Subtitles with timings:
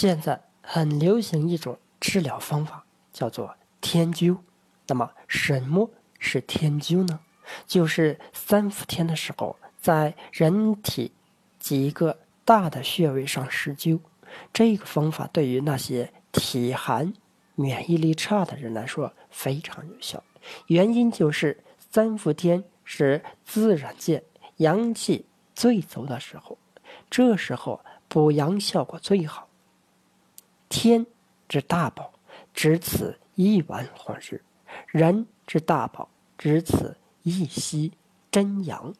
[0.00, 4.38] 现在很流行一种治疗方法，叫做天灸。
[4.86, 7.20] 那么，什么是天灸呢？
[7.66, 11.12] 就是三伏天的时候，在人体
[11.58, 14.00] 几个大的穴位上施灸。
[14.54, 17.12] 这个方法对于那些体寒、
[17.54, 20.24] 免疫力差的人来说非常有效。
[20.68, 24.24] 原因就是三伏天是自然界
[24.56, 26.56] 阳气最足的时候，
[27.10, 29.49] 这时候补阳效果最好。
[30.70, 31.04] 天
[31.48, 32.12] 之大宝，
[32.54, 34.40] 只此一丸黄日。
[34.86, 37.92] 人之大宝，只此一息
[38.30, 38.94] 真阳。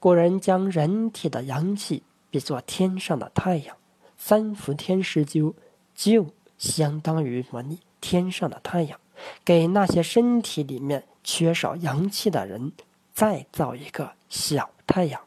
[0.00, 3.76] 古人将人体的阳气比作天上的太阳，
[4.16, 5.54] 三伏天施灸，
[5.94, 8.98] 就相当于模拟天上的太阳，
[9.44, 12.72] 给那些身体里面缺少阳气的人
[13.12, 15.20] 再造一个小太阳。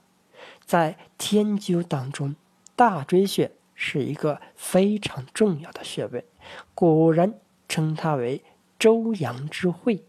[0.65, 2.35] 在天灸当中，
[2.76, 3.52] 大椎穴
[3.85, 6.26] 是一个非常重要的穴位，
[6.73, 8.43] 古人称它为。
[8.77, 10.04] 周阳之会，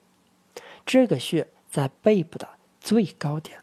[0.84, 2.48] 这个穴在背部的
[2.80, 3.60] 最高点。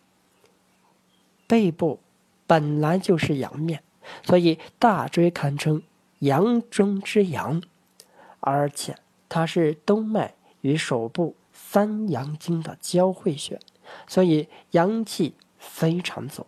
[1.45, 1.99] 背部
[2.47, 3.83] 本来就是阳面，
[4.23, 5.83] 所以大椎堪称
[6.19, 7.61] 阳中之阳，
[8.39, 8.95] 而且
[9.27, 13.59] 它是动脉与手部三阳经的交汇穴，
[14.07, 16.47] 所以阳气非常足。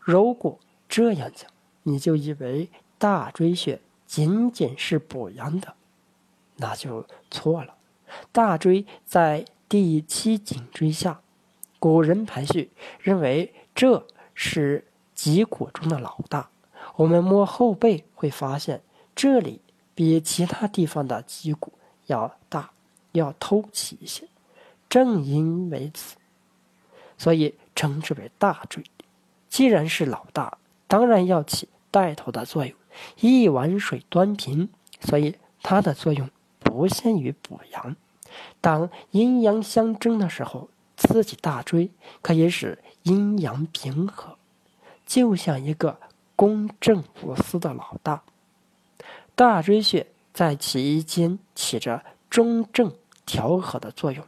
[0.00, 1.48] 如果这样讲，
[1.84, 2.68] 你就以为
[2.98, 5.74] 大椎穴仅仅是补阳的。
[6.56, 7.74] 那就错了。
[8.30, 11.20] 大椎在第七颈椎下，
[11.78, 16.50] 古人排序认为这是脊骨中的老大。
[16.96, 18.82] 我们摸后背会发现，
[19.16, 19.60] 这里
[19.94, 21.72] 比其他地方的脊骨
[22.06, 22.70] 要大，
[23.12, 24.28] 要凸起一些。
[24.88, 26.16] 正因为此，
[27.18, 28.84] 所以称之为大椎。
[29.48, 30.58] 既然是老大，
[30.94, 32.72] 当然要起带头的作用。
[33.18, 34.68] 一碗水端平，
[35.00, 36.30] 所以它的作用。
[36.60, 37.96] 不限于补阳，
[38.60, 41.90] 当阴阳相争的时候，刺激大椎
[42.22, 44.38] 可以使阴阳平和，
[45.04, 45.98] 就像一个
[46.36, 48.22] 公正无私的老大。
[49.34, 52.92] 大椎穴在其间起着中正
[53.26, 54.24] 调和的作用，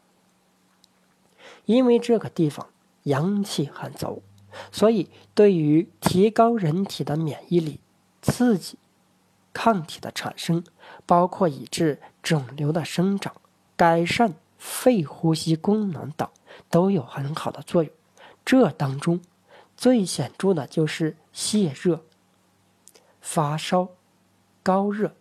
[1.65, 2.67] 因为这个地方
[3.05, 4.21] 阳气很足，
[4.73, 7.81] 所以对于提高人体的免疫力、
[8.23, 8.79] 刺激
[9.53, 10.65] 抗体的产生。
[11.05, 13.33] 包括抑制肿瘤的生长、
[13.77, 16.29] 改善肺呼吸功能等，
[16.69, 17.93] 都有很好的作用。
[18.45, 19.21] 这当中
[19.77, 22.05] 最显著的就是泄热、
[23.21, 23.89] 发烧、
[24.65, 25.15] 高热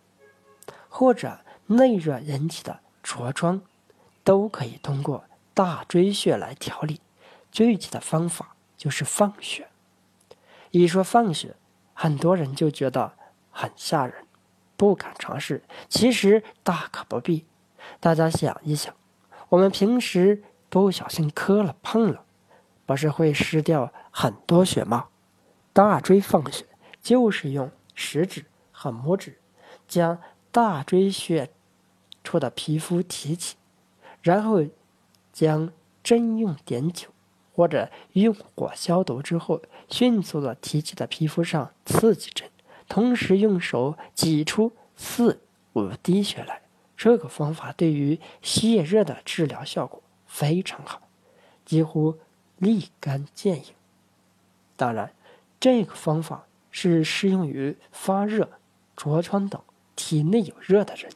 [0.88, 3.62] 或者内热引起的痤疮，
[4.24, 5.24] 都可以通过
[5.54, 7.00] 大椎穴来调理。
[7.52, 9.68] 具体的方法就是放血。
[10.70, 11.56] 一说放血，
[11.94, 13.12] 很多人就觉得
[13.50, 14.26] 很吓人。
[14.76, 17.46] 不敢尝试，其实大可不必。
[17.98, 18.94] 大家想一想，
[19.48, 22.24] 我们平时不小心磕了碰了，
[22.84, 25.08] 不是会失掉很多血吗？
[25.72, 26.66] 大椎放血
[27.00, 29.38] 就是用食指和拇指
[29.88, 30.18] 将
[30.50, 31.50] 大椎穴
[32.22, 33.56] 处的皮肤提起，
[34.20, 34.62] 然后
[35.32, 35.72] 将
[36.02, 37.08] 针用碘酒
[37.56, 42.46] 或者用火消毒之后，迅速的提起在皮肤上刺几针。
[42.86, 45.40] 同时用手挤出四
[45.72, 46.60] 五滴血来，
[46.98, 51.00] 这个方法对于泄热的治疗效果非常好，
[51.64, 52.18] 几乎
[52.58, 53.72] 立竿见影。
[54.76, 55.14] 当然，
[55.58, 58.50] 这个方法是适用于发热、
[58.94, 59.58] 痤疮等
[59.96, 61.10] 体内有热的人。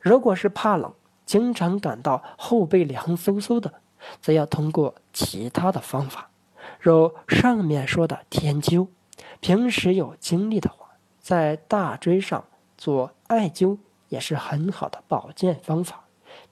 [0.00, 0.92] 如果是怕冷，
[1.24, 3.80] 经常感到后背凉飕飕的，
[4.20, 6.30] 则要通过其他的方法，
[6.80, 8.88] 如上面说的天灸。
[9.40, 10.86] 平时有精力的话。
[11.18, 12.44] 在大椎上
[12.78, 13.78] 做艾灸
[14.08, 16.04] 也是很好的保健方法。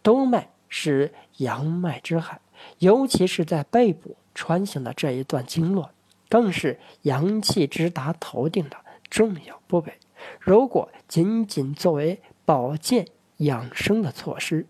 [0.02, 2.40] 督脉是阳脉之海，
[2.80, 5.90] 尤其是在背部穿行的这一段经络，
[6.28, 8.76] 更是阳气直达头顶的
[9.08, 9.94] 重要部位。
[10.40, 14.66] 如果仅仅作为保健养生的措施，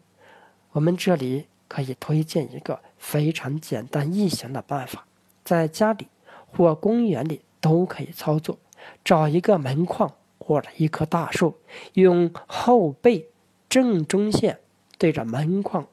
[0.72, 5.05] 我们这里可以推荐一个非常简单易行的办法，
[5.44, 6.06] 在家里
[6.47, 8.56] 或公园里都可以操作。
[9.05, 11.59] 找一个门框或者一棵大树，
[11.94, 13.26] 用后背
[13.69, 14.61] 正中线
[14.99, 15.85] 对着门框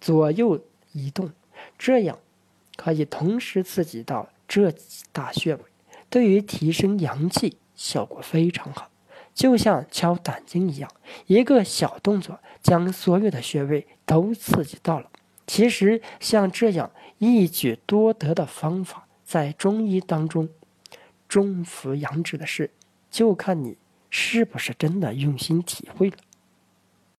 [0.00, 1.32] 左右移动，
[1.76, 2.16] 这样
[2.76, 5.62] 可以同时刺激到这几大穴位，
[6.08, 8.88] 对于提升阳气效果非常好，
[9.34, 10.88] 就像敲胆经一样，
[11.26, 15.10] 一个小动作将所有的穴位都刺激到了。
[15.54, 20.48] 其实像这样一举多得的方法，在中医当中。
[21.28, 22.72] 中服阳指的事，
[23.08, 23.76] 就看你
[24.10, 26.16] 是不是真的用心体会了？